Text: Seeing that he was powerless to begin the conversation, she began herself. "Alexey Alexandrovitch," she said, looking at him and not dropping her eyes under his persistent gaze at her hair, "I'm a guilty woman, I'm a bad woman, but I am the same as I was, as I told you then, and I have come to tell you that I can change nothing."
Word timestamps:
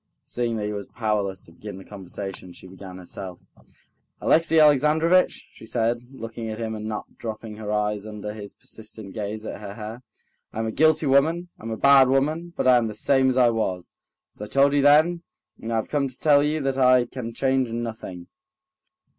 Seeing 0.23 0.57
that 0.57 0.65
he 0.65 0.73
was 0.73 0.87
powerless 0.87 1.41
to 1.41 1.51
begin 1.51 1.77
the 1.77 1.85
conversation, 1.85 2.53
she 2.53 2.65
began 2.65 2.97
herself. 2.97 3.39
"Alexey 4.19 4.59
Alexandrovitch," 4.59 5.49
she 5.51 5.67
said, 5.67 6.01
looking 6.11 6.49
at 6.49 6.57
him 6.57 6.73
and 6.73 6.87
not 6.87 7.19
dropping 7.19 7.57
her 7.57 7.71
eyes 7.71 8.03
under 8.03 8.33
his 8.33 8.55
persistent 8.55 9.13
gaze 9.13 9.45
at 9.45 9.61
her 9.61 9.75
hair, 9.75 10.01
"I'm 10.53 10.65
a 10.65 10.71
guilty 10.71 11.05
woman, 11.05 11.49
I'm 11.59 11.69
a 11.69 11.77
bad 11.77 12.09
woman, 12.09 12.51
but 12.57 12.67
I 12.67 12.77
am 12.77 12.87
the 12.87 12.95
same 12.95 13.29
as 13.29 13.37
I 13.37 13.51
was, 13.51 13.91
as 14.33 14.41
I 14.41 14.47
told 14.47 14.73
you 14.73 14.81
then, 14.81 15.21
and 15.61 15.71
I 15.71 15.75
have 15.75 15.87
come 15.89 16.07
to 16.07 16.19
tell 16.19 16.41
you 16.41 16.61
that 16.61 16.79
I 16.79 17.05
can 17.05 17.31
change 17.31 17.71
nothing." 17.71 18.25